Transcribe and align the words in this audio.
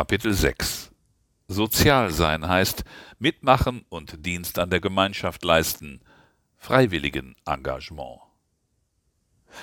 Kapitel 0.00 0.32
6 0.32 0.92
Sozial 1.46 2.10
sein 2.10 2.48
heißt 2.48 2.84
mitmachen 3.18 3.84
und 3.90 4.24
Dienst 4.24 4.58
an 4.58 4.70
der 4.70 4.80
Gemeinschaft 4.80 5.44
leisten, 5.44 6.00
freiwilligen 6.56 7.36
Engagement. 7.44 8.20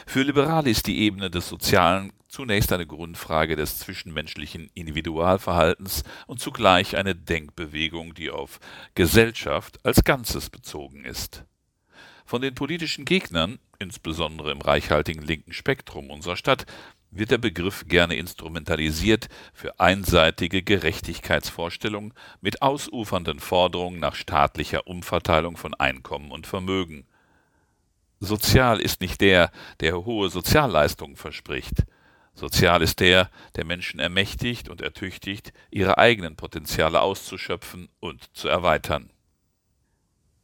Für 0.06 0.22
Liberale 0.22 0.70
ist 0.70 0.86
die 0.86 1.00
Ebene 1.00 1.32
des 1.32 1.50
Sozialen 1.50 2.14
zunächst 2.28 2.72
eine 2.72 2.86
Grundfrage 2.86 3.56
des 3.56 3.80
zwischenmenschlichen 3.80 4.70
Individualverhaltens 4.76 6.04
und 6.28 6.40
zugleich 6.40 6.98
eine 6.98 7.16
Denkbewegung, 7.16 8.14
die 8.14 8.30
auf 8.30 8.60
Gesellschaft 8.94 9.84
als 9.84 10.04
Ganzes 10.04 10.52
bezogen 10.52 11.04
ist. 11.04 11.46
Von 12.28 12.44
den 12.44 12.54
politischen 12.54 13.06
Gegnern, 13.06 13.58
insbesondere 13.80 14.52
im 14.52 14.62
reichhaltigen 14.62 15.24
linken 15.24 15.54
Spektrum 15.54 16.12
unserer 16.12 16.36
Stadt, 16.36 16.68
wird 17.12 17.32
der 17.32 17.38
Begriff 17.38 17.86
gerne 17.88 18.16
instrumentalisiert 18.16 19.30
für 19.54 19.80
einseitige 19.80 20.64
Gerechtigkeitsvorstellungen 20.64 22.14
mit 22.42 22.62
ausufernden 22.62 23.40
Forderungen 23.40 24.00
nach 24.00 24.16
staatlicher 24.16 24.88
Umverteilung 24.88 25.58
von 25.58 25.74
Einkommen 25.74 26.32
und 26.32 26.48
Vermögen. 26.48 27.06
Sozial 28.20 28.80
ist 28.80 29.02
nicht 29.02 29.22
der, 29.22 29.52
der 29.80 30.04
hohe 30.06 30.30
Sozialleistungen 30.30 31.16
verspricht. 31.16 31.84
Sozial 32.34 32.82
ist 32.82 33.00
der, 33.00 33.30
der 33.56 33.66
Menschen 33.66 34.00
ermächtigt 34.00 34.70
und 34.70 34.82
ertüchtigt, 34.82 35.54
ihre 35.72 35.98
eigenen 35.98 36.36
Potenziale 36.36 37.02
auszuschöpfen 37.02 37.90
und 38.00 38.36
zu 38.36 38.48
erweitern. 38.48 39.10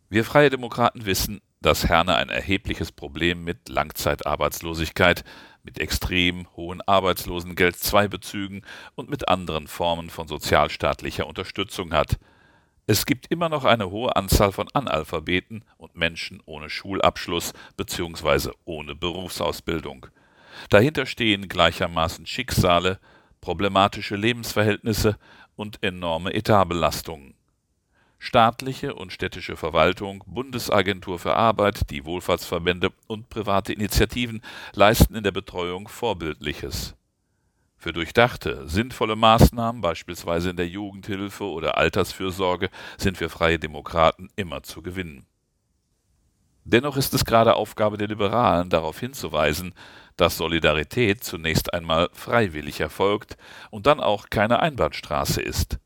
Wir 0.10 0.26
Freie 0.26 0.50
Demokraten 0.50 1.06
wissen, 1.06 1.42
dass 1.64 1.88
Herne 1.88 2.16
ein 2.16 2.30
erhebliches 2.30 2.92
Problem 2.92 3.44
mit 3.44 3.70
Langzeitarbeitslosigkeit, 3.70 5.24
mit 5.64 5.80
extrem 5.80 6.46
hohen 6.56 6.82
Arbeitslosengeld-II-Bezügen 6.82 8.64
und 8.96 9.10
mit 9.10 9.30
anderen 9.30 9.68
Formen 9.68 10.10
von 10.10 10.28
sozialstaatlicher 10.28 11.26
Unterstützung 11.26 11.94
hat. 11.94 12.20
Es 12.86 13.06
gibt 13.06 13.28
immer 13.32 13.48
noch 13.48 13.64
eine 13.64 13.90
hohe 13.90 14.14
Anzahl 14.16 14.52
von 14.52 14.68
Analphabeten 14.74 15.64
und 15.78 15.96
Menschen 15.96 16.42
ohne 16.46 16.70
Schulabschluss 16.70 17.54
bzw. 17.78 18.52
ohne 18.66 18.94
Berufsausbildung. 18.94 20.08
Dahinter 20.70 21.06
stehen 21.06 21.48
gleichermaßen 21.48 22.26
Schicksale, 22.26 23.00
problematische 23.40 24.18
Lebensverhältnisse 24.18 25.18
und 25.56 25.82
enorme 25.82 26.34
Etatbelastungen. 26.34 27.36
Staatliche 28.26 28.96
und 28.96 29.12
städtische 29.12 29.58
Verwaltung, 29.58 30.24
Bundesagentur 30.26 31.20
für 31.20 31.36
Arbeit, 31.36 31.90
die 31.90 32.06
Wohlfahrtsverbände 32.06 32.94
und 33.06 33.28
private 33.28 33.74
Initiativen 33.74 34.42
leisten 34.72 35.14
in 35.16 35.26
der 35.26 35.34
Betreuung 35.34 35.90
Vorbildliches. 35.90 36.96
Für 37.76 37.92
durchdachte, 37.92 38.66
sinnvolle 38.70 39.18
Maßnahmen, 39.18 39.82
beispielsweise 39.82 40.52
in 40.52 40.56
der 40.56 40.70
Jugendhilfe 40.70 41.44
oder 41.44 41.78
Altersfürsorge, 41.78 42.70
sind 42.98 43.20
wir 43.20 43.30
Freie 43.30 43.60
Demokraten 43.60 44.30
immer 44.38 44.64
zu 44.64 44.82
gewinnen. 44.82 45.26
Dennoch 46.64 46.96
ist 46.96 47.14
es 47.14 47.26
gerade 47.26 47.56
Aufgabe 47.56 47.98
der 47.98 48.08
Liberalen, 48.08 48.70
darauf 48.70 49.02
hinzuweisen, 49.02 49.74
dass 50.16 50.38
Solidarität 50.38 51.26
zunächst 51.26 51.74
einmal 51.74 52.08
freiwillig 52.14 52.80
erfolgt 52.80 53.36
und 53.70 53.86
dann 53.86 54.00
auch 54.00 54.30
keine 54.30 54.62
Einbahnstraße 54.62 55.42
ist. 55.42 55.78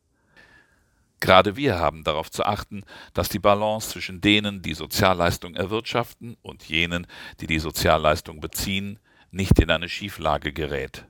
Gerade 1.20 1.56
wir 1.56 1.80
haben 1.80 2.04
darauf 2.04 2.30
zu 2.30 2.46
achten, 2.46 2.84
dass 3.14 3.30
die 3.30 3.40
Balance 3.40 3.90
zwischen 3.90 4.22
denen, 4.22 4.62
die 4.62 4.76
Sozialleistung 4.76 5.56
erwirtschaften, 5.56 6.38
und 6.44 6.64
jenen, 6.64 7.08
die 7.40 7.48
die 7.48 7.60
Sozialleistung 7.60 8.40
beziehen, 8.40 9.00
nicht 9.32 9.60
in 9.60 9.72
eine 9.72 9.90
Schieflage 9.90 10.54
gerät. 10.54 11.06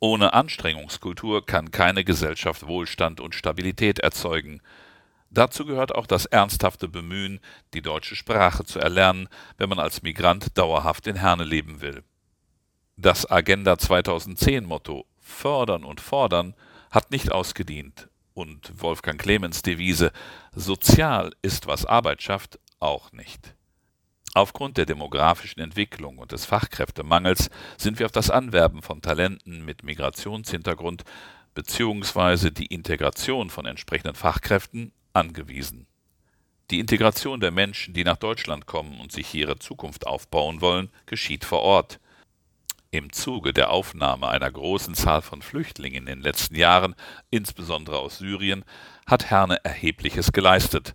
Ohne 0.00 0.32
Anstrengungskultur 0.32 1.44
kann 1.44 1.72
keine 1.72 2.04
Gesellschaft 2.04 2.68
Wohlstand 2.68 3.20
und 3.20 3.34
Stabilität 3.34 3.98
erzeugen. 3.98 4.62
Dazu 5.30 5.66
gehört 5.66 5.92
auch 5.94 6.06
das 6.06 6.26
ernsthafte 6.26 6.88
Bemühen, 6.88 7.40
die 7.74 7.82
deutsche 7.82 8.14
Sprache 8.14 8.64
zu 8.64 8.78
erlernen, 8.78 9.28
wenn 9.58 9.68
man 9.68 9.80
als 9.80 10.02
Migrant 10.02 10.56
dauerhaft 10.56 11.08
in 11.08 11.16
Herne 11.16 11.42
leben 11.42 11.80
will. 11.80 12.04
Das 12.96 13.28
Agenda 13.28 13.76
2010 13.76 14.64
Motto 14.64 15.04
Fördern 15.18 15.84
und 15.84 16.00
Fordern 16.00 16.54
hat 16.90 17.10
nicht 17.10 17.32
ausgedient 17.32 18.08
und 18.38 18.80
Wolfgang 18.80 19.20
Clemens 19.20 19.62
Devise 19.62 20.12
Sozial 20.54 21.32
ist, 21.42 21.66
was 21.66 21.84
Arbeit 21.84 22.22
schafft, 22.22 22.60
auch 22.78 23.10
nicht. 23.10 23.54
Aufgrund 24.32 24.76
der 24.76 24.86
demografischen 24.86 25.60
Entwicklung 25.60 26.18
und 26.18 26.30
des 26.30 26.44
Fachkräftemangels 26.44 27.50
sind 27.76 27.98
wir 27.98 28.06
auf 28.06 28.12
das 28.12 28.30
Anwerben 28.30 28.82
von 28.82 29.02
Talenten 29.02 29.64
mit 29.64 29.82
Migrationshintergrund 29.82 31.02
bzw. 31.54 32.50
die 32.50 32.66
Integration 32.66 33.50
von 33.50 33.66
entsprechenden 33.66 34.14
Fachkräften 34.14 34.92
angewiesen. 35.12 35.88
Die 36.70 36.78
Integration 36.78 37.40
der 37.40 37.50
Menschen, 37.50 37.92
die 37.92 38.04
nach 38.04 38.18
Deutschland 38.18 38.66
kommen 38.66 39.00
und 39.00 39.10
sich 39.10 39.34
ihre 39.34 39.58
Zukunft 39.58 40.06
aufbauen 40.06 40.60
wollen, 40.60 40.90
geschieht 41.06 41.44
vor 41.44 41.62
Ort. 41.62 41.98
Im 42.90 43.12
Zuge 43.12 43.52
der 43.52 43.68
Aufnahme 43.68 44.28
einer 44.28 44.50
großen 44.50 44.94
Zahl 44.94 45.20
von 45.20 45.42
Flüchtlingen 45.42 46.06
in 46.06 46.06
den 46.06 46.22
letzten 46.22 46.54
Jahren, 46.54 46.94
insbesondere 47.28 47.98
aus 47.98 48.16
Syrien, 48.16 48.64
hat 49.06 49.28
Herne 49.28 49.62
Erhebliches 49.62 50.32
geleistet. 50.32 50.94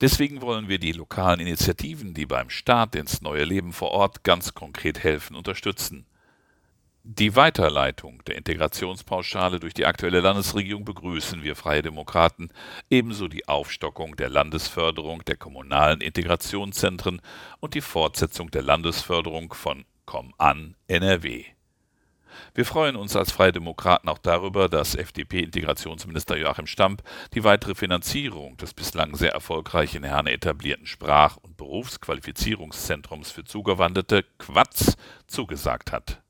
Deswegen 0.00 0.40
wollen 0.40 0.68
wir 0.68 0.78
die 0.78 0.92
lokalen 0.92 1.40
Initiativen, 1.40 2.14
die 2.14 2.24
beim 2.24 2.48
Start 2.48 2.94
ins 2.94 3.20
neue 3.20 3.44
Leben 3.44 3.74
vor 3.74 3.90
Ort 3.90 4.24
ganz 4.24 4.54
konkret 4.54 5.04
helfen, 5.04 5.36
unterstützen. 5.36 6.06
Die 7.02 7.36
Weiterleitung 7.36 8.24
der 8.24 8.36
Integrationspauschale 8.36 9.60
durch 9.60 9.74
die 9.74 9.84
aktuelle 9.84 10.20
Landesregierung 10.20 10.86
begrüßen 10.86 11.42
wir 11.42 11.54
Freie 11.54 11.82
Demokraten, 11.82 12.48
ebenso 12.88 13.28
die 13.28 13.46
Aufstockung 13.46 14.16
der 14.16 14.30
Landesförderung 14.30 15.22
der 15.26 15.36
kommunalen 15.36 16.00
Integrationszentren 16.00 17.20
und 17.60 17.74
die 17.74 17.82
Fortsetzung 17.82 18.50
der 18.50 18.62
Landesförderung 18.62 19.52
von 19.52 19.84
Komm 20.06 20.32
an 20.38 20.76
NRW. 20.88 21.44
Wir 22.54 22.64
freuen 22.64 22.96
uns 22.96 23.16
als 23.16 23.32
Freie 23.32 23.52
Demokraten 23.52 24.08
auch 24.08 24.18
darüber, 24.18 24.68
dass 24.68 24.94
FDP-Integrationsminister 24.94 26.36
Joachim 26.36 26.66
Stamp 26.66 27.02
die 27.34 27.44
weitere 27.44 27.74
Finanzierung 27.74 28.56
des 28.56 28.72
bislang 28.72 29.14
sehr 29.14 29.32
erfolgreich 29.32 29.94
in 29.94 30.04
Herne 30.04 30.32
etablierten 30.32 30.86
Sprach- 30.86 31.36
und 31.36 31.56
Berufsqualifizierungszentrums 31.56 33.30
für 33.30 33.44
Zugewanderte 33.44 34.24
Quatz 34.38 34.96
zugesagt 35.26 35.92
hat. 35.92 36.22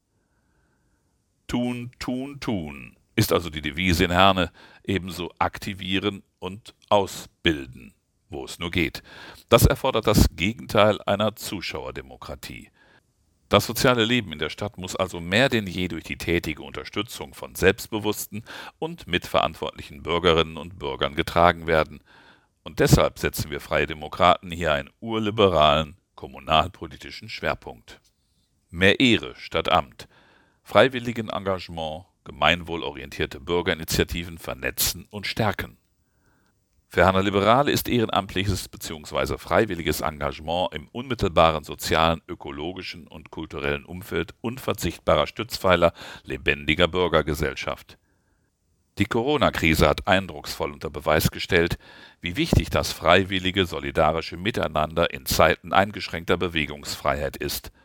Tun, 1.47 1.93
tun, 1.99 2.41
tun 2.41 2.97
ist 3.17 3.33
also 3.33 3.51
die 3.51 3.63
Devise 3.63 4.05
in 4.05 4.11
Herne, 4.11 4.53
ebenso 4.85 5.33
aktivieren 5.39 6.23
und 6.39 6.75
ausbilden, 6.91 7.95
wo 8.29 8.45
es 8.45 8.59
nur 8.59 8.71
geht. 8.71 9.03
Das 9.49 9.65
erfordert 9.65 10.07
das 10.07 10.27
Gegenteil 10.33 11.01
einer 11.03 11.35
Zuschauerdemokratie. 11.35 12.71
Das 13.49 13.67
soziale 13.67 14.05
Leben 14.05 14.33
in 14.33 14.41
der 14.41 14.51
Stadt 14.51 14.77
muss 14.77 14.97
also 14.97 15.21
mehr 15.21 15.49
denn 15.49 15.69
je 15.69 15.87
durch 15.87 16.03
die 16.03 16.19
tätige 16.19 16.63
Unterstützung 16.63 17.33
von 17.33 17.55
selbstbewussten 17.55 18.45
und 18.81 19.07
mitverantwortlichen 19.07 20.03
Bürgerinnen 20.03 20.57
und 20.57 20.81
Bürgern 20.81 21.15
getragen 21.15 21.69
werden. 21.69 22.03
Und 22.65 22.81
deshalb 22.81 23.21
setzen 23.21 23.53
wir 23.53 23.61
Freie 23.61 23.87
Demokraten 23.87 24.51
hier 24.51 24.73
einen 24.73 24.91
urliberalen 24.99 25.97
kommunalpolitischen 26.17 27.29
Schwerpunkt. 27.29 28.01
Mehr 28.71 28.99
Ehre 28.99 29.37
statt 29.37 29.69
Amt, 29.69 30.09
freiwilligen 30.65 31.29
Engagement, 31.29 32.07
gemeinwohlorientierte 32.25 33.39
Bürgerinitiativen 33.39 34.39
vernetzen 34.39 35.07
und 35.11 35.29
stärken. 35.29 35.79
Für 36.97 37.05
Hanna 37.05 37.21
Liberale 37.21 37.73
ist 37.73 37.91
ehrenamtliches 37.91 38.71
bzw. 38.71 39.37
freiwilliges 39.37 40.01
Engagement 40.01 40.73
im 40.73 40.89
unmittelbaren 40.93 41.63
sozialen, 41.63 42.23
ökologischen 42.27 43.07
und 43.07 43.31
kulturellen 43.31 43.85
Umfeld 43.85 44.33
unverzichtbarer 44.41 45.27
Stützpfeiler 45.27 45.93
lebendiger 46.25 46.89
Bürgergesellschaft. 46.89 47.99
Die 48.97 49.05
Corona-Krise 49.05 49.87
hat 49.87 50.09
eindrucksvoll 50.09 50.73
unter 50.73 50.89
Beweis 50.89 51.31
gestellt, 51.31 51.77
wie 52.23 52.39
wichtig 52.39 52.71
das 52.71 52.93
freiwillige, 52.93 53.67
solidarische 53.67 54.39
Miteinander 54.39 55.13
in 55.13 55.27
Zeiten 55.27 55.75
eingeschränkter 55.75 56.39
Bewegungsfreiheit 56.39 57.37
ist– 57.37 57.73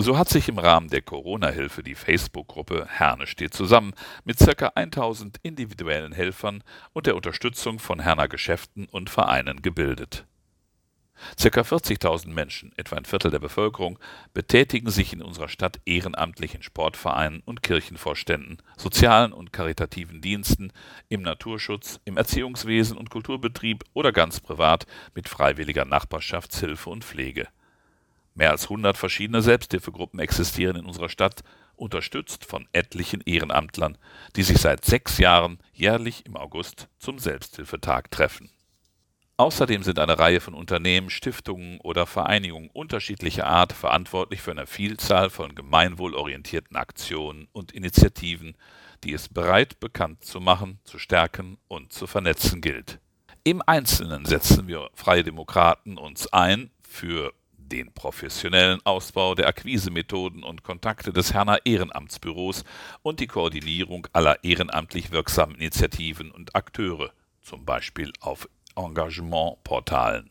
so 0.00 0.16
hat 0.16 0.28
sich 0.28 0.48
im 0.48 0.58
Rahmen 0.58 0.88
der 0.88 1.02
Corona-Hilfe 1.02 1.82
die 1.82 1.96
Facebook-Gruppe 1.96 2.86
Herne 2.88 3.26
steht 3.26 3.52
zusammen 3.52 3.94
mit 4.24 4.38
ca. 4.38 4.68
1000 4.74 5.38
individuellen 5.42 6.12
Helfern 6.12 6.62
und 6.92 7.06
der 7.06 7.16
Unterstützung 7.16 7.80
von 7.80 7.98
Herner 7.98 8.28
Geschäften 8.28 8.86
und 8.86 9.10
Vereinen 9.10 9.60
gebildet. 9.60 10.24
Ca. 11.36 11.60
40.000 11.62 12.28
Menschen, 12.28 12.72
etwa 12.76 12.94
ein 12.94 13.04
Viertel 13.04 13.32
der 13.32 13.40
Bevölkerung, 13.40 13.98
betätigen 14.34 14.88
sich 14.88 15.12
in 15.12 15.20
unserer 15.20 15.48
Stadt 15.48 15.80
ehrenamtlich 15.84 16.54
in 16.54 16.62
Sportvereinen 16.62 17.42
und 17.44 17.64
Kirchenvorständen, 17.64 18.62
sozialen 18.76 19.32
und 19.32 19.52
karitativen 19.52 20.20
Diensten, 20.20 20.72
im 21.08 21.22
Naturschutz, 21.22 21.98
im 22.04 22.16
Erziehungswesen 22.16 22.96
und 22.96 23.10
Kulturbetrieb 23.10 23.84
oder 23.94 24.12
ganz 24.12 24.38
privat 24.38 24.86
mit 25.16 25.28
freiwilliger 25.28 25.84
Nachbarschaftshilfe 25.84 26.88
und 26.88 27.04
Pflege. 27.04 27.48
Mehr 28.38 28.52
als 28.52 28.66
100 28.66 28.96
verschiedene 28.96 29.42
Selbsthilfegruppen 29.42 30.20
existieren 30.20 30.76
in 30.76 30.86
unserer 30.86 31.08
Stadt 31.08 31.42
unterstützt 31.74 32.44
von 32.44 32.68
etlichen 32.70 33.20
Ehrenamtlern, 33.20 33.98
die 34.36 34.44
sich 34.44 34.58
seit 34.58 34.84
sechs 34.84 35.18
Jahren 35.18 35.58
jährlich 35.72 36.24
im 36.24 36.36
August 36.36 36.86
zum 37.00 37.18
Selbsthilfetag 37.18 38.12
treffen. 38.12 38.48
Außerdem 39.38 39.82
sind 39.82 39.98
eine 39.98 40.20
Reihe 40.20 40.38
von 40.38 40.54
Unternehmen, 40.54 41.10
Stiftungen 41.10 41.80
oder 41.80 42.06
Vereinigungen 42.06 42.70
unterschiedlicher 42.70 43.48
Art 43.48 43.72
verantwortlich 43.72 44.40
für 44.40 44.52
eine 44.52 44.68
Vielzahl 44.68 45.30
von 45.30 45.56
gemeinwohlorientierten 45.56 46.76
Aktionen 46.76 47.48
und 47.50 47.72
Initiativen, 47.72 48.56
die 49.02 49.14
es 49.14 49.28
bereit 49.28 49.80
bekannt 49.80 50.24
zu 50.24 50.40
machen, 50.40 50.78
zu 50.84 51.00
stärken 51.00 51.58
und 51.66 51.92
zu 51.92 52.06
vernetzen 52.06 52.60
gilt. 52.60 53.00
Im 53.42 53.62
Einzelnen 53.66 54.26
setzen 54.26 54.68
wir 54.68 54.90
Freie 54.94 55.24
Demokraten 55.24 55.98
uns 55.98 56.32
ein 56.32 56.70
für 56.82 57.32
den 57.68 57.92
professionellen 57.92 58.80
Ausbau 58.84 59.34
der 59.34 59.48
Akquisemethoden 59.48 60.42
und 60.42 60.62
Kontakte 60.62 61.12
des 61.12 61.34
Herner 61.34 61.58
Ehrenamtsbüros 61.64 62.64
und 63.02 63.20
die 63.20 63.26
Koordinierung 63.26 64.06
aller 64.12 64.42
ehrenamtlich 64.42 65.10
wirksamen 65.10 65.56
Initiativen 65.56 66.30
und 66.30 66.54
Akteure, 66.54 67.12
zum 67.42 67.64
Beispiel 67.64 68.12
auf 68.20 68.48
Engagementportalen. 68.76 70.30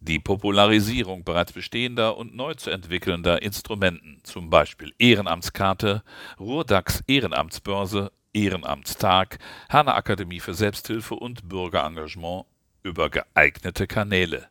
Die 0.00 0.20
Popularisierung 0.20 1.24
bereits 1.24 1.52
bestehender 1.52 2.16
und 2.16 2.34
neu 2.36 2.54
zu 2.54 2.70
entwickelnder 2.70 3.42
Instrumenten, 3.42 4.20
zum 4.22 4.48
Beispiel 4.48 4.94
Ehrenamtskarte, 4.98 6.04
Ruhrdax 6.38 7.02
Ehrenamtsbörse, 7.08 8.12
Ehrenamtstag, 8.32 9.38
Herner 9.68 9.96
Akademie 9.96 10.38
für 10.38 10.54
Selbsthilfe 10.54 11.14
und 11.14 11.48
Bürgerengagement 11.48 12.46
über 12.84 13.10
geeignete 13.10 13.88
Kanäle. 13.88 14.48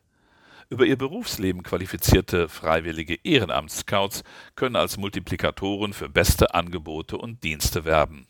Über 0.70 0.84
ihr 0.84 0.98
Berufsleben 0.98 1.62
qualifizierte 1.62 2.46
freiwillige 2.46 3.14
Ehrenamtsscouts 3.24 4.22
können 4.54 4.76
als 4.76 4.98
Multiplikatoren 4.98 5.94
für 5.94 6.10
beste 6.10 6.54
Angebote 6.54 7.16
und 7.16 7.42
Dienste 7.42 7.86
werben. 7.86 8.26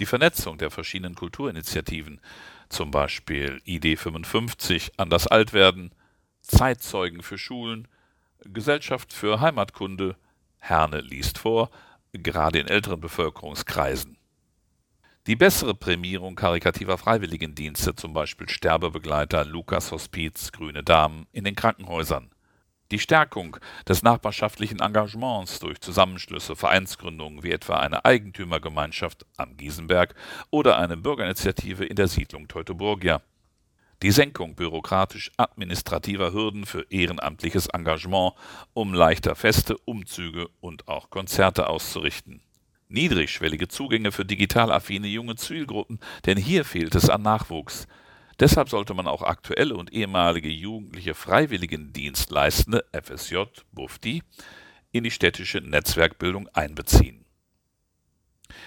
Die 0.00 0.06
Vernetzung 0.06 0.58
der 0.58 0.70
verschiedenen 0.70 1.14
Kulturinitiativen, 1.14 2.20
zum 2.68 2.90
Beispiel 2.90 3.62
ID 3.64 3.98
55 3.98 4.92
Anders 4.98 5.26
Altwerden, 5.26 5.94
Zeitzeugen 6.42 7.22
für 7.22 7.38
Schulen, 7.38 7.88
Gesellschaft 8.44 9.14
für 9.14 9.40
Heimatkunde, 9.40 10.16
Herne 10.58 11.00
liest 11.00 11.38
vor, 11.38 11.70
gerade 12.12 12.58
in 12.58 12.68
älteren 12.68 13.00
Bevölkerungskreisen 13.00 14.18
die 15.26 15.36
bessere 15.36 15.74
Prämierung 15.74 16.34
karikativer 16.34 16.98
Freiwilligendienste, 16.98 17.94
zum 17.94 18.12
Beispiel 18.12 18.48
Sterbebegleiter, 18.48 19.46
Lukas 19.46 19.90
Hospiz, 19.90 20.52
Grüne 20.52 20.82
Damen 20.82 21.26
in 21.32 21.44
den 21.44 21.54
Krankenhäusern. 21.54 22.30
Die 22.90 22.98
Stärkung 22.98 23.56
des 23.88 24.02
nachbarschaftlichen 24.02 24.80
Engagements 24.80 25.60
durch 25.60 25.80
Zusammenschlüsse, 25.80 26.54
Vereinsgründungen 26.54 27.42
wie 27.42 27.52
etwa 27.52 27.78
eine 27.78 28.04
Eigentümergemeinschaft 28.04 29.24
am 29.38 29.56
Giesenberg 29.56 30.14
oder 30.50 30.76
eine 30.76 30.98
Bürgerinitiative 30.98 31.86
in 31.86 31.96
der 31.96 32.08
Siedlung 32.08 32.46
Teutoburgia. 32.46 33.22
Die 34.02 34.10
Senkung 34.10 34.54
bürokratisch-administrativer 34.54 36.34
Hürden 36.34 36.66
für 36.66 36.84
ehrenamtliches 36.90 37.68
Engagement, 37.68 38.34
um 38.74 38.92
leichter 38.92 39.34
Feste, 39.34 39.78
Umzüge 39.86 40.48
und 40.60 40.86
auch 40.86 41.08
Konzerte 41.08 41.68
auszurichten 41.68 42.42
niedrigschwellige 42.88 43.68
Zugänge 43.68 44.12
für 44.12 44.24
digital 44.24 44.70
affine 44.70 45.08
junge 45.08 45.36
Zielgruppen, 45.36 45.98
denn 46.26 46.38
hier 46.38 46.64
fehlt 46.64 46.94
es 46.94 47.08
an 47.08 47.22
Nachwuchs. 47.22 47.86
Deshalb 48.40 48.68
sollte 48.68 48.94
man 48.94 49.06
auch 49.06 49.22
aktuelle 49.22 49.76
und 49.76 49.92
ehemalige 49.92 50.48
jugendliche 50.48 51.14
Freiwilligendienstleistende 51.14 52.84
FSJ, 52.92 53.42
BUFDI, 53.72 54.22
in 54.90 55.04
die 55.04 55.10
städtische 55.10 55.58
Netzwerkbildung 55.58 56.48
einbeziehen. 56.48 57.24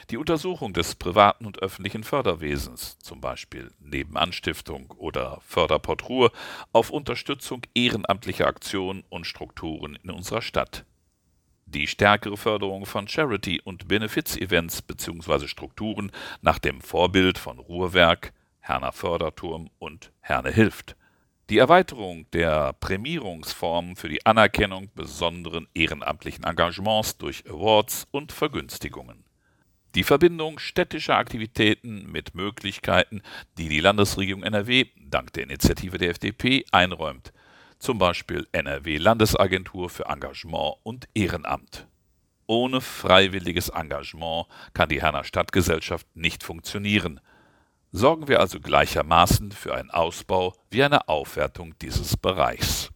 Die 0.10 0.18
Untersuchung 0.18 0.74
des 0.74 0.96
privaten 0.96 1.46
und 1.46 1.62
öffentlichen 1.62 2.04
Förderwesens, 2.04 2.98
zum 3.00 3.22
Beispiel 3.22 3.72
Nebenanstiftung 3.80 4.92
oder 4.98 5.40
Förderport 5.46 6.10
Ruhr, 6.10 6.31
auf 6.74 6.90
Unterstützung 6.90 7.62
ehrenamtlicher 7.74 8.48
Aktionen 8.48 9.04
und 9.10 9.25
Strukturen 9.25 9.98
in 10.04 10.10
unserer 10.10 10.42
Stadt 10.42 10.86
die 11.68 11.88
stärkere 11.88 12.38
Förderung 12.38 12.86
von 12.86 13.08
Charity- 13.08 13.62
und 13.62 13.88
Benefiz-Events 13.88 14.81
bzw. 14.81 15.48
Strukturen 15.48 16.12
nach 16.42 16.60
dem 16.60 16.81
Vorbild 16.81 17.38
von 17.38 17.60
Ruhrwerk, 17.60 18.34
Herner 18.60 18.92
Förderturm 18.92 19.69
und 19.78 20.12
Herne 20.22 20.52
hilft. 20.52 20.96
Die 21.50 21.60
Erweiterung 21.60 22.30
der 22.31 22.74
Prämierungsformen 22.74 23.96
für 23.96 24.10
die 24.10 24.25
Anerkennung 24.25 24.90
besonderen 24.96 25.68
ehrenamtlichen 25.74 26.44
Engagements 26.44 27.18
durch 27.18 27.46
Awards 27.50 28.08
und 28.12 28.34
Vergünstigungen. 28.34 29.24
Die 29.96 30.04
Verbindung 30.04 30.60
städtischer 30.60 31.16
Aktivitäten 31.16 32.12
mit 32.12 32.36
Möglichkeiten, 32.36 33.22
die 33.58 33.70
die 33.70 33.80
Landesregierung 33.80 34.44
NRW 34.44 34.86
dank 35.00 35.34
der 35.34 35.44
Initiative 35.44 35.98
der 35.98 36.10
FDP 36.10 36.66
einräumt, 36.72 37.31
zum 37.79 37.97
Beispiel 37.97 38.47
NRW 38.51 38.97
Landesagentur 38.97 39.89
für 39.89 40.06
Engagement 40.06 40.75
und 40.83 41.07
Ehrenamt. 41.13 41.88
Ohne 42.45 42.81
freiwilliges 42.81 43.69
Engagement 43.69 44.47
kann 44.74 44.89
die 44.89 45.01
Herner 45.01 45.24
Stadtgesellschaft 45.24 46.07
nicht 46.15 46.44
funktionieren. 46.44 47.19
Sorgen 47.91 48.27
wir 48.27 48.39
also 48.39 48.59
gleichermaßen 48.59 49.51
für 49.51 49.75
einen 49.75 49.91
Ausbau 49.91 50.53
wie 50.69 50.83
eine 50.83 51.07
Aufwertung 51.09 51.77
dieses 51.79 52.18
Bereichs 52.18 52.91